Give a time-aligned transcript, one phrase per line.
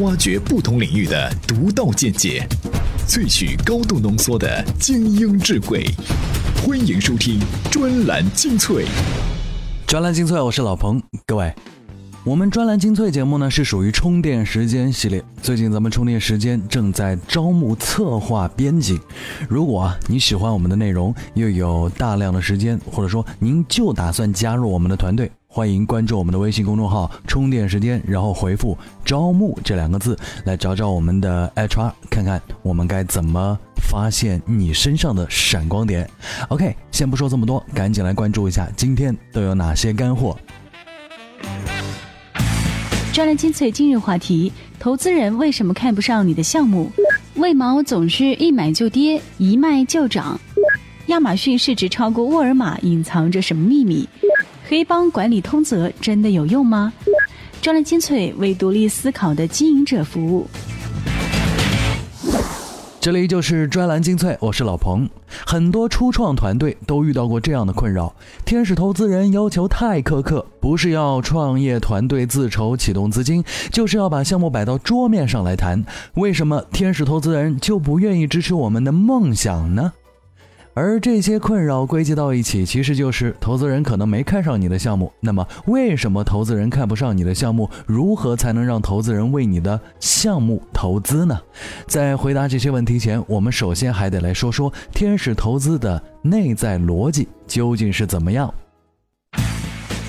[0.00, 2.46] 挖掘不同领域的独到见解，
[3.08, 5.86] 萃取高度浓缩的精英智慧。
[6.62, 8.84] 欢迎收听专栏精粹。
[9.86, 11.50] 专栏精粹，我是老彭，各位。
[12.24, 19.00] 我们专栏精粹节目呢是属于充电时间系列，最近咱们充电时间正在招募策划编辑。
[19.48, 30.14] 如果你喜欢我们的内容，又有大量的时间，或者说您就打算加入我们的团队，欢迎关注我们的微信公众号“充电时间”，然后回复“招募”这两个字
[30.44, 36.06] 来找找我们的 HR，看看我们该怎么发现你身上的闪光点。
[36.48, 40.36] OK，先不说这么多，赶紧来关注一下今天都有哪些干货。
[43.14, 46.92] 专栏精粹今日话题：投资人为什么看不上你的项目？
[47.36, 50.38] 为毛总是一买就跌，一卖就涨？
[51.06, 54.06] 亚马逊市值超过沃尔玛，隐藏着什么秘密？
[54.68, 56.92] 黑帮管理通则真的有用吗？
[57.62, 60.44] 专栏精粹为独立思考的经营者服务。
[62.98, 65.08] 这里就是专栏精粹，我是老彭。
[65.46, 68.12] 很多初创团队都遇到过这样的困扰：
[68.44, 75.84] 天使投资人要求太苛刻，不是要创业团队自筹启动资金，就是要把项目摆到桌面上来谈。
[76.14, 79.92] 为什么天使投资人就不愿意支持我们的梦想呢？
[80.78, 85.10] 而这些困扰归结到一起，其实就是投资人可能没看上你的项目。
[85.20, 87.66] 那么，为什么投资人看不上你的项目？
[87.86, 91.40] 如何才能让投资人为你的项目投资呢？
[91.86, 98.52] 在回答这些问题前，我们首先还得来说说天使投资的内在逻辑究竟是怎么样。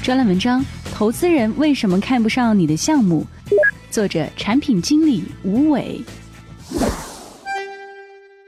[0.03, 0.61] 专栏文章：
[0.93, 3.25] 投资人为什么看不上你的项目？
[3.89, 6.01] 作者：产品经理吴伟。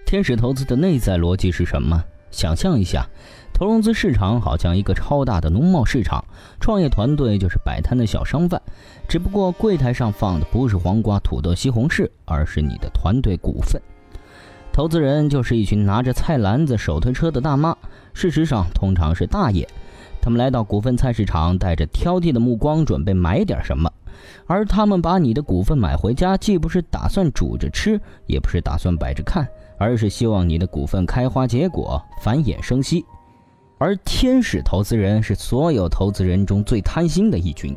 [0.09, 2.03] 天使投资的内在逻辑是什么？
[2.31, 3.07] 想象一下，
[3.53, 6.25] 投融资市场好像一个超大的农贸市场，
[6.59, 8.59] 创业团队就是摆摊的小商贩，
[9.07, 13.79] 只不过柜台上放的不是黄瓜、土豆、西红柿，而是你的团队股份。
[14.73, 17.77] 投资人就是一群拿着菜篮子、手推车的大妈，
[18.11, 19.69] 事实上通常是大爷，
[20.19, 23.87] 他们来到股份菜市场，带着挑剔的目光，准备买点什么。
[24.47, 29.47] 而他们把你的股份买回家，既不是打算煮着吃，也不是打算摆着看。
[29.79, 33.03] 而是希望你的股份开花结果，繁衍生息。
[33.79, 37.75] 而天使投资人是所有投资人中最贪心的一群，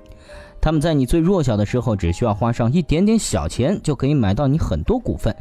[0.61, 5.35] 他们在你最弱小的时候，只需要花上一点点小钱，就可以买到你很多股份，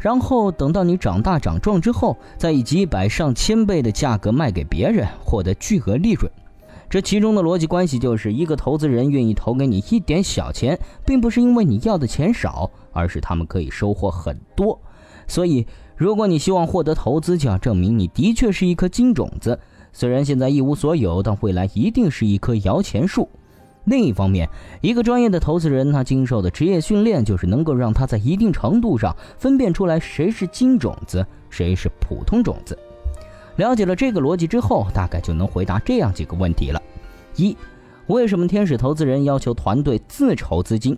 [0.00, 6.28] 然后等到你长大长壮之后，再以几百上千倍的价格卖给别人，获得巨额利润。
[6.90, 14.80] 这其中的逻辑关系就是，一个投资人愿意投给你一点小钱，并不是因为你要的钱少，而是他们可以收获很多。
[15.28, 15.64] 所以。
[16.00, 19.58] 如果你希望获得投资，就要证明你的确是一颗金种子。
[19.92, 23.28] 虽然现在一无所有，但未来一定是一棵摇钱树。
[23.86, 24.48] 另一方面，
[24.80, 32.78] 一个专业的投资人，他经受的职业训练，就是能够让他在一定程度上分辨出来谁是金种子，谁是普通种子。
[33.56, 36.80] 了解了这个逻辑之后，大概就能回答这样几个问题了：
[37.34, 37.56] 一、
[38.06, 40.96] 为什么天使投资人要求团队自筹资金？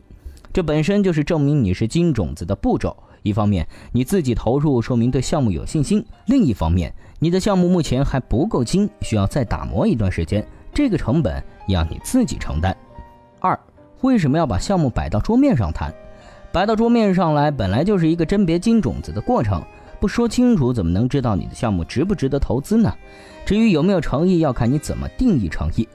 [0.52, 2.94] 这本身就是证明你是金种子的步骤。
[3.22, 12.76] 一方面你自己投入，说明对项目有信心；另一方面，你的项目目前还不够精，需要再打磨一段时间，这个成本要你自己承担。
[13.40, 13.58] 二，
[14.02, 15.94] 为什么要把项目摆到桌面上谈？
[16.52, 19.62] 摆到桌面上来，本来就是一个甄别金种子的过程，
[20.00, 22.92] 不说清楚，怎么能知道你的项目值不值得投资呢？
[23.46, 25.88] 至于有没有诚意，要看你怎么定义诚意。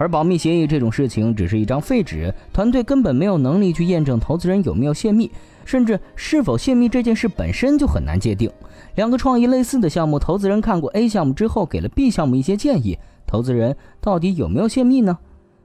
[0.00, 5.30] 而保密协议这种事情，只是一张废纸，团队根本没有能力去验证投资人有没有泄密。
[5.66, 8.50] 甚至是否泄密这件事本身就很难界定。
[8.94, 15.18] 两个创意类似的项目，投资人看过 A 项目之后，给了 B 项目一些建议，投资人到底有没有泄密呢？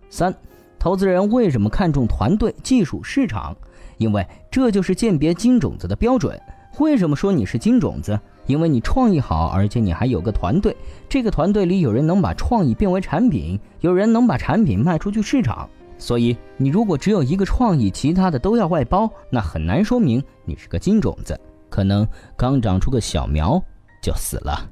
[0.09, 0.35] 三，
[0.77, 3.55] 投资人为什么看重团队、技术、市场？
[3.97, 6.37] 因为这就是鉴别金种子的标准。
[6.79, 8.19] 为什么说你是金种子？
[8.47, 10.75] 因为你创意好，而且你还有个团队，
[11.09, 15.69] 这个团队里有人能把创意变为产品，有人能把产品卖出去市场。
[15.97, 21.39] 所以，你如果只有一个创意，其他的都要外包，那很难说明你是个金种子，
[21.69, 22.05] 可能
[22.35, 23.61] 刚长出个小苗
[24.01, 24.69] 就死了。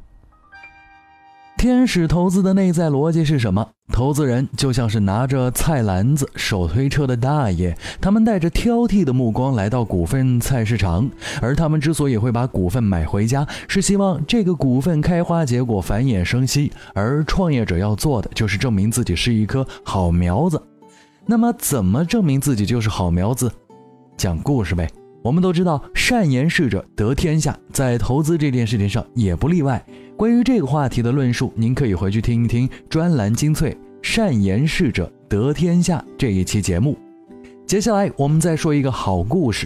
[1.63, 3.65] 天使投资的内在逻辑是什么？
[3.93, 11.09] 投资人就像是拿着菜篮子、手推车的大爷，他们带着挑剔的目光来到股份菜市场，
[11.41, 16.69] 而他们之所以会把股份买回家，是希望这个股份开花结果、繁衍生息。
[16.93, 20.61] 而创业者要做的，就是证明自己是一棵好苗子。
[21.25, 23.49] 那么，怎么证明自己就是好苗子？
[24.17, 24.89] 讲故事呗。
[25.23, 29.83] 我们都知道，善言事者得天下，在投资这件事情上也不例外。
[30.17, 33.71] 关于这个话题的论述，您可以回去听一听专栏精粹
[34.01, 36.97] 《善言事者得天下》这一期节目。
[37.65, 39.65] 接下来，我们再说一个好故事。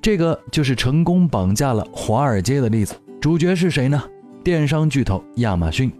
[0.00, 2.94] 这个就是成功绑架了华尔街的例子。
[3.20, 4.00] 主角是谁呢？
[4.44, 5.90] 电商巨头亚马逊。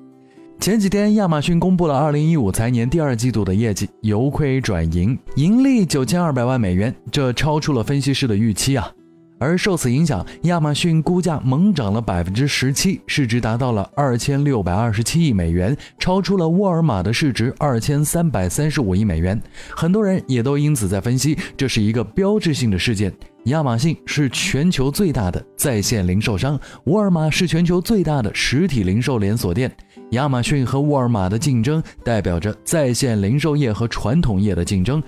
[0.58, 8.90] 前几天，亚马逊公布了2015财年第二季度的业绩，由亏转盈，盈利九千二百万美元，这超出了分析师的预期啊。
[9.38, 19.40] 而受此影响，亚马逊股价猛涨了百分之十七，市值达到了二千六百二十七亿美元，超出了沃尔玛的市值二千三百三十五亿美元。
[19.70, 23.12] 很多人也都因此在分析，这是一个标志性的事件。
[23.46, 29.70] 亚马逊是全球最大的在线零售商，沃尔玛是全球最大的实体零售连锁店。
[30.10, 35.00] 亚马逊和沃尔玛的竞争，代表着在线零售业和传统业的竞争。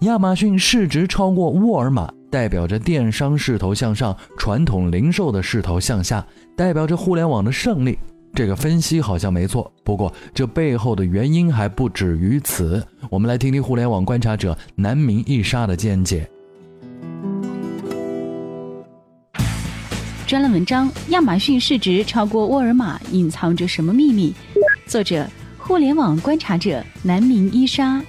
[0.00, 2.12] 亚马逊市值超过沃尔玛。
[2.30, 6.26] 代表着电商势头向上，传统零售的势头向下，
[6.56, 7.96] 代表着互联网的胜利。
[8.34, 12.84] 这个分析好像没错，不过这背后的原因还不止于此。
[13.08, 16.28] 我们来听听互联网观察者南明一沙的见解。
[20.34, 24.34] 专栏文章：亚马逊市值超过沃尔玛，隐藏着什么秘密？
[24.84, 25.24] 作者：
[25.56, 28.02] 互联网观察者南明伊莎。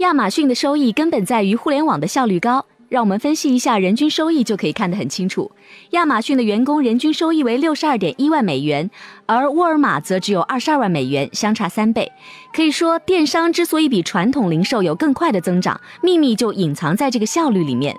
[0.00, 2.66] 亚马逊的收益根本在于互联网的效率高。
[2.90, 5.50] 让我们分析一下人均收益，就可以看得很清楚。
[5.92, 8.90] 亚马逊的员工人均收益为六十二点一万美元，
[9.24, 12.12] 而沃尔玛则只有二十二万美元，相差三倍。
[12.52, 17.98] 可以说，电商之所以比传统零售有更快的增长，秘密就隐藏在这个效率里面。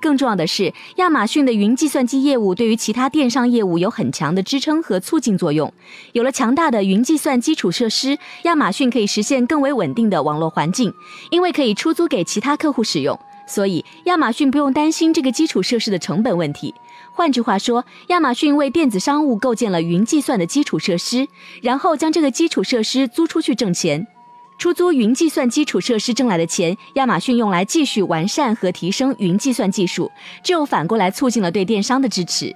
[0.00, 5.72] 更重要的是，亚马逊的云计算机业务对于其他电商业务有很强的支撑和促进作用。
[6.12, 10.92] 有了强大的云计算基础设施，亚马逊可以实现更为稳定的网络环境，
[11.30, 16.74] 因为可以出租给其他客户使用，所以亚马逊不用担心这个基础设施的成本问题。
[17.12, 21.26] 换句话说，亚马逊为电子商务构建了云计算的基础设施，
[21.62, 24.06] 然后将这个基础设施租出去挣钱。
[24.58, 30.10] 出租云计算基础设施挣来的钱，亚马逊用来继续完善和提升云计算技术，
[30.42, 32.54] 这又反过来促进了对电商的支持。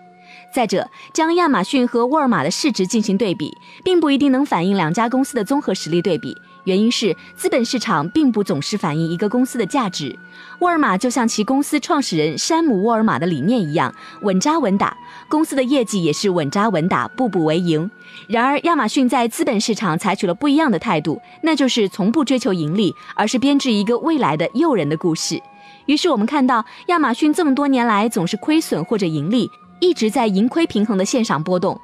[0.52, 6.34] 再者，将亚马逊和沃尔玛的市值进行对比，并不一定能反映两家公司的综合实力对比。
[6.64, 10.18] 原因是资本市场并不总是反映一个公司的价值。
[10.60, 14.96] 沃尔玛就像其公司创始人山姆·沃尔玛的理念一样，稳扎稳打，
[15.28, 17.90] 公司的业绩也是稳扎稳打，步步为营。
[18.26, 25.40] 然而，亚马逊在资本市场采取了不一样的态度，那就是从不追求盈利，而是编织一个未来的诱人的故事。
[25.86, 31.80] 于是，我们看到亚马逊这么多年来总是亏损或者盈利，一直在盈亏平衡的线上波动。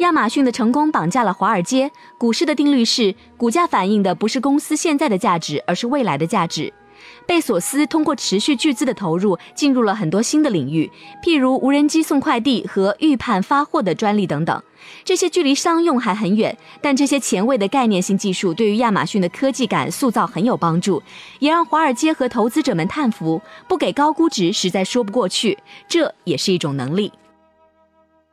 [0.00, 1.90] 亚马逊的成功绑架了华尔街。
[2.16, 6.72] 股市的定律是，股价反映的不是公司现在的价值，而是未来的价值。
[7.26, 10.90] 贝索斯通过持续巨资的投入，进入了很多新的领域，
[11.22, 14.62] 譬如无人机送快递和预判发货的专利等等。
[15.04, 21.02] 这些距离商用还很远，但这些前卫的概念性技术对于亚马逊的科技感塑造很有帮助，
[21.40, 23.40] 也让华尔街和投资者们叹服。
[23.68, 27.12] 不给高估值实在说不过去，这也是一种能力。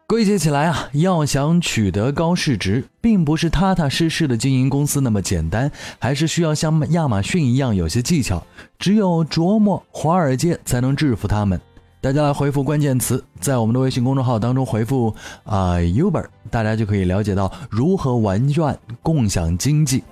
[0.10, 5.70] 归结起来啊，要想取得高市值，并不是踏踏实实的经营公司那么简单，
[6.00, 8.42] 还是需要像亚马逊一样有些技巧。
[8.80, 11.60] 只有琢磨华尔街，才能制服他们。
[12.00, 15.14] 大家来回复关键词，在我们的微信公众号当中回复
[15.44, 20.06] 啊 Uber，大家就可以了解到如何玩转共享经济。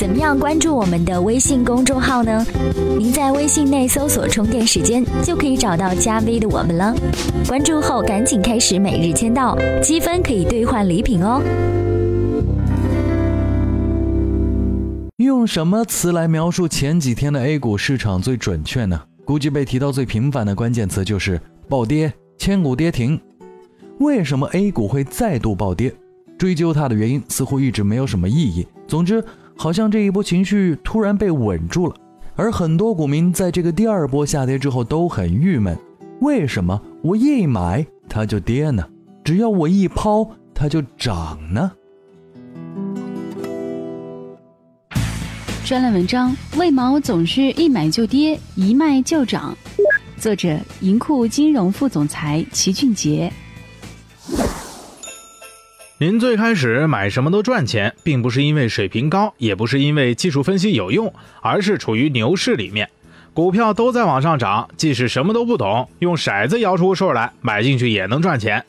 [0.00, 2.42] 怎么样关注我们的微信公众号呢？
[2.98, 6.94] 您在微信内搜索“充电时间”，就可以找到加 V 的我们了。
[7.46, 11.42] 关注后赶紧开始每日签到，积分可以兑换礼品哦。
[15.18, 18.98] 用什么词来描述前几天的 A 股市场最准确呢？
[19.26, 23.20] 估计被提到最频繁的关键词就是暴跌、千股跌停。
[23.98, 25.92] 为什么 A 股会再度暴跌？
[26.38, 28.66] 追究它的原因似乎一直没有什么意义。
[28.88, 29.22] 总之。
[29.60, 31.94] 好像这一波情绪突然被稳住了，
[32.34, 35.76] 而很多股民在这个第二波下跌之后都很郁闷。
[36.22, 38.82] 为什么我一买它就跌呢？
[39.22, 41.70] 只要我一抛它就涨呢？
[45.66, 49.54] 专栏文章：为毛总是一买就跌，一卖就涨？
[50.16, 53.30] 作者：银库金融副总裁齐俊杰。
[56.02, 62.88] 您最开始买什么都赚钱，并不是因为水平高，也不是因为技术分析有用，而是处于牛市里面，
[63.34, 68.64] 股票都在往上涨，即使什么都不懂，用骰子摇出数来买进去也能赚钱。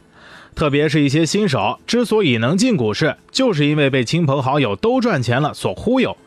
[0.56, 6.18] 特别是一些新手，之所以能进股市，就是因为被亲朋好友都赚钱了所忽悠。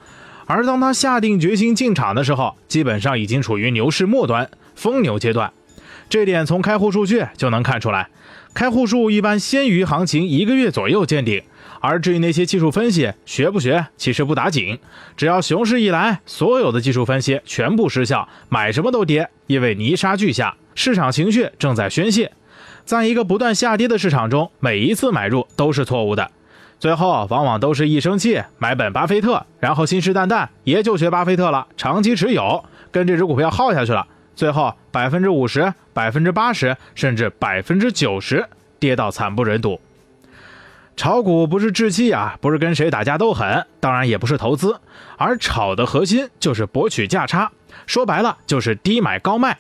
[0.46, 5.52] 而当他下定决心进场的时候，基本上已经处于牛市末端，疯牛阶段。
[6.08, 8.08] 这点从开户数据就能看出来。
[8.54, 11.42] 开户数一般先于行情一个月左右见顶，
[11.80, 14.78] 而至于那些技术分析学不学，其实不打紧。
[15.16, 22.30] 只要熊市一来，所有的技术分析全部失效，买什么都跌，因为泥沙俱下，市场情绪正在宣泄。
[22.84, 26.30] 在一个不断下跌的市场中，每一次买入都是错误的，
[26.78, 38.46] 最后往往都是一生气买本巴菲特，然后信誓旦旦也就学巴菲特了，长期持有，跟这只股票耗下去了，最后百分之五十、百分之八十，甚至百分之九十
[38.78, 39.80] 跌到惨不忍睹。
[40.96, 44.78] 炒股不是置气啊，不是跟谁打架斗狠，当然也不是投资，
[45.16, 47.50] 而炒的核心就是博取价差，
[47.86, 49.58] 说白了就是低买高卖。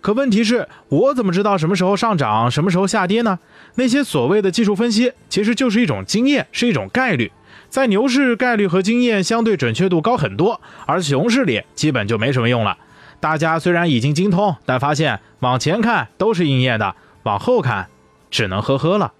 [0.00, 3.38] 可问题是，我怎么知道什么时候上涨，什么时候下跌呢？
[3.76, 7.30] 那些所谓的技术分析，其实就是一种经验，是一种概率。
[7.68, 12.76] 在牛市，概率和经验相对准确度高很多，而熊市里基本就没什么用了。
[13.22, 17.86] 大家虽然已经精通，但发现往前看都是应验的，往后看
[18.32, 19.12] 只能呵呵了。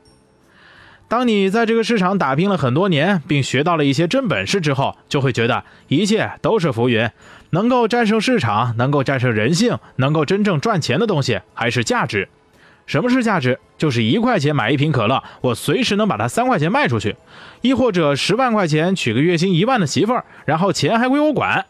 [1.06, 7.08] 当你在这个市场打拼了很多年，并学到了一些真本事之后，就会觉得一切都是浮云。
[7.50, 12.28] 能够战胜市场，能够战胜人性，能够真正赚钱的东西还是价值。
[12.86, 13.60] 什么是价值？
[13.78, 17.12] 就是一块钱买一瓶可乐，我随时能把它三块钱卖出去；
[17.60, 21.64] 亦或者十万块钱娶个月薪一万的媳妇儿，然后钱还归我管。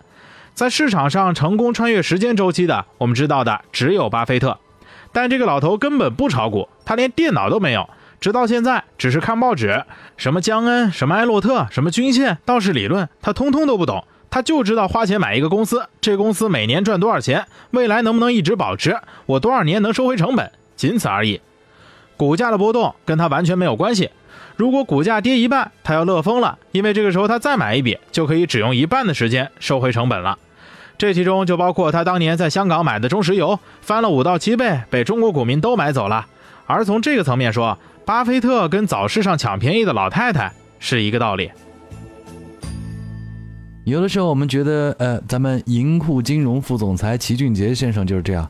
[0.54, 4.59] 在市场上成功穿越时间周期的，我们知道的只有巴菲特。
[5.12, 7.88] 但这个老头根本不炒股，他连电脑都没有。
[8.21, 9.85] 直到现在，只是看报纸，
[10.16, 14.04] 什么江恩，什么埃洛特，什么均线、道氏理论，他通通都不懂。
[14.30, 21.40] 他就知道花钱买一个公司，这公司每年赚多少钱，未来能不能一直保持，我多少年能收回成本，仅此而已。
[22.16, 24.11] 股价的波动跟他完全没有关系。
[24.62, 30.38] 如果股价跌一半，他要乐疯了，因为这个时候他再买一笔，就可以只用一半的时间收回成本了。
[30.97, 36.26] 这其中就包括他当年在香港买的中石油，翻了五到七倍，被中国股民都买走了。
[36.69, 41.50] 而从这个层面说，巴菲特跟早市上抢便宜的老太太是一个道理。
[43.83, 48.49] 有的时候我们觉得，呃，咱们银库金融副总裁齐俊杰先生就是这样，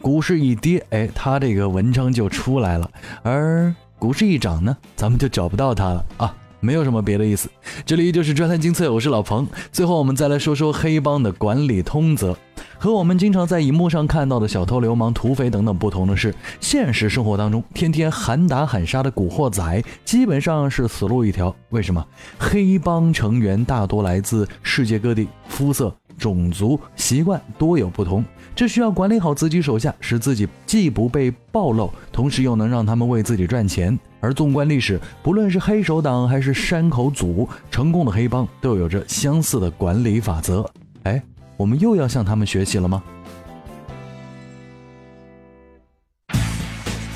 [0.00, 2.88] 股市一跌，哎，他这个文章就出来了；
[3.24, 6.34] 而股市一涨呢，咱们就找不到他了啊。
[6.60, 7.48] 没有什么别的意思，
[7.86, 9.46] 这里就是专栏精粹，我是老彭。
[9.70, 12.36] 最后我们再来说说黑帮的管理通则。
[12.80, 21.54] 和我们经常在荧幕上看到的小偷、流氓、土匪等等不同的是，现实生活当中天天喊打喊杀的古惑仔基本上是死路一条。
[21.70, 22.04] 为什么？
[22.38, 33.98] 黑帮成员大多来自世界各地，肤色、种族、习惯多有不同，这需要管理好自己手下，使自己既不被暴露，同时又能让他们为自己赚钱。
[34.20, 40.68] 而纵观历史，不论是黑手党还是山口组，成功的黑帮都有着相似的管理法则。
[41.04, 41.22] 哎。
[41.56, 43.02] 我们又要向他们学习了吗？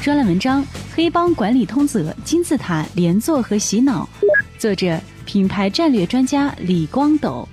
[0.03, 0.61] 专栏文章
[0.93, 4.09] 《黑帮管理通则：金字塔连坐和洗脑》，
[4.59, 7.49] 作者：品牌战略专家李光斗。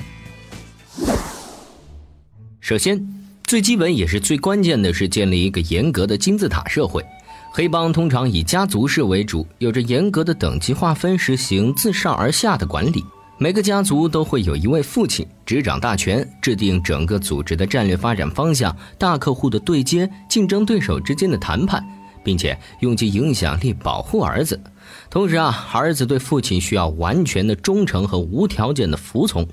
[2.70, 3.04] 首先，
[3.46, 7.04] 最基本也是最关键的是建立一个严格的金字塔社会。
[7.50, 13.04] 黑帮通常以家族式为主，有着严格的等级划分，实行自上而下的管理。
[13.40, 21.84] 每个家族都会有一位父亲执掌大权，制定整个组织的战略发展方向、大客户的对接、竞争对手之间的谈判，
[22.24, 24.62] 并且用其影响力保护儿子。
[25.10, 29.48] 同时啊，儿子对父亲需要完全的忠诚和无条件的服从。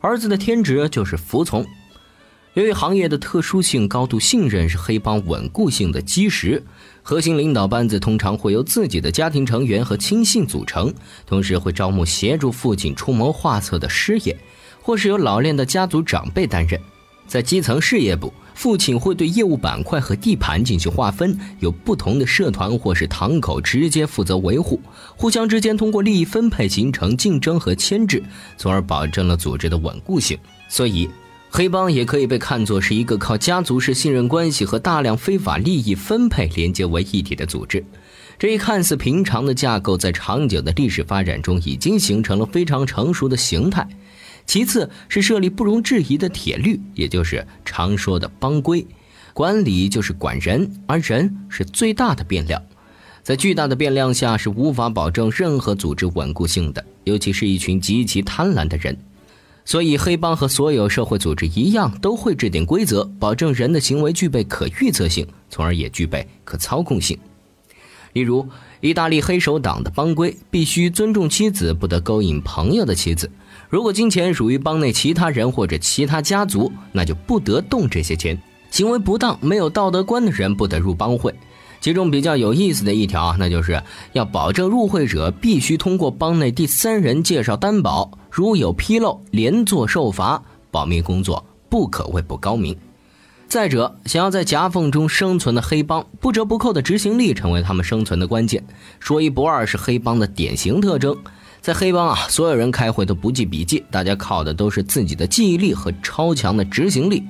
[0.00, 1.64] 儿子的天职就是服从。
[2.54, 6.60] 由于行业的特殊性，高度信任是黑帮稳固性的基石。
[7.00, 10.92] 核心领导班子通常会由自己的家庭成员和亲信组成，
[11.24, 14.36] 同时会招募协助父亲出谋划策的师爷，
[14.82, 16.80] 或是由老练的家族长辈担任。
[17.24, 24.80] 在基层事业部，父亲会对业务板块和地盘进行划分，有不同的社团或是堂口直接负责维护，
[25.16, 28.20] 互相之间通过利益分配形成竞争和牵制，
[28.56, 30.36] 从而保证了组织的稳固性。
[30.68, 31.08] 所以。
[31.52, 37.84] 黑帮也可以被看作是一个靠家族式信任关系和大量非法利益分配连接为一体的组织。
[38.38, 43.86] 这一看似平常的架构，在长久的历史发展中已经形成了非常成熟的形态。
[44.46, 48.86] 其次是设立不容置疑的铁律，也就是常说的帮规。
[49.34, 52.62] 管理就是管人，而人是最大的变量，
[53.22, 58.96] 在巨大的变量下是无法保证任何组织稳固性的，尤其是一群极其贪婪的人。
[59.64, 67.16] 所以，黑帮和所有社会组织一样，都会制定规则，保证人的行为具备可预测性，从而也具备可操控性。
[68.14, 68.44] 例如，
[68.80, 73.30] 意大利黑手党的帮规必须尊重妻子，不得勾引朋友的妻子。
[73.68, 78.36] 如果金钱属于帮内其他人或者其他家族，那就不得动这些钱。
[78.72, 81.32] 行为不当、没有道德观的人不得入帮会。
[81.80, 83.82] 其中比较有意思的一条，那就是
[84.12, 90.42] 要保证入会者必须通过帮内第三人介绍担保，如有纰漏，连坐受罚。
[90.70, 92.76] 保密工作不可谓不高明。
[93.48, 98.62] 再者，想要在夹缝中生存的黑帮，不折不扣的执行力成为他们生存的关键。
[99.00, 101.16] 说一不二，是黑帮的典型特征。
[101.60, 107.24] 在黑帮啊，所有人开会都不记笔记，大家靠的都是自己的记忆力和超强的执行力。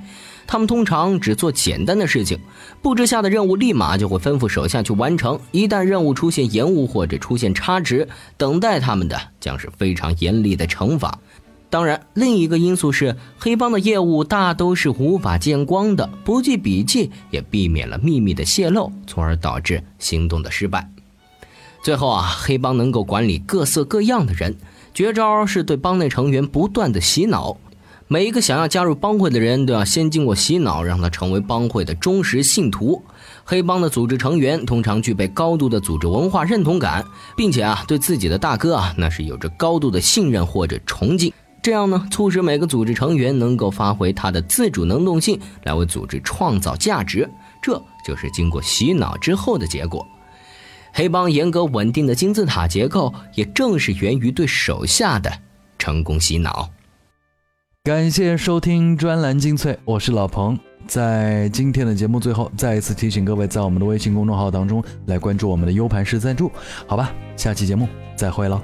[0.50, 2.36] 他们通常只做简单的事情，
[2.82, 5.38] 布置下的任务立马就会吩咐手下去完成。
[5.52, 11.16] 一旦任务出现延误或者出现差值，等待他们的将是非常严厉的惩罚。
[11.70, 20.90] 当然，另一个因素是黑帮的业务大都是无法见光的，不记笔记也避免了秘密的泄露，从而导致行动的失败。
[21.80, 24.56] 最后啊，黑帮能够管理各色各样的人，
[24.92, 27.56] 绝招是对帮内成员不断的洗脑。
[28.12, 33.00] 每一个想要加入帮会的人都要先经过洗脑，让他成为帮会的忠实信徒。
[33.44, 41.32] 黑帮的组织成员通常具备高度的组织文化认同感，并且啊，对自己的大哥啊，那是有着高度的信任或者崇敬。
[41.62, 47.30] 这样呢，促使每个组织成员能够发挥他的自主能动性，来为组织创造价值。
[47.62, 50.04] 这就是经过洗脑之后的结果。
[50.92, 55.32] 黑帮严格稳定的金字塔结构，也正是源于对手下的
[55.78, 56.68] 成功洗脑。
[57.82, 60.58] 感谢收听专栏精粹，我是老彭。
[60.86, 66.52] 在今天的节目最后，再一次提醒各位，在我们的微信公众号当中来关注我们的 U 盘式赞助，
[66.86, 67.10] 好吧？
[67.36, 68.60] 下期节目再会喽。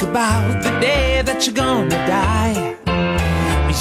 [0.00, 2.76] About the day that you're gonna die.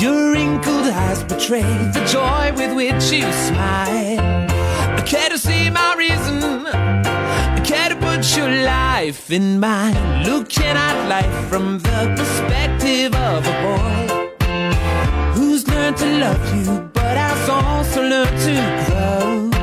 [0.02, 4.20] Your wrinkled eyes betray the joy with which you smile.
[4.98, 6.66] I care to see my reason.
[6.68, 10.26] I care to put your life in mine.
[10.26, 14.02] Looking at life from the perspective of a boy
[15.36, 19.61] who's learned to love you, but has also learned to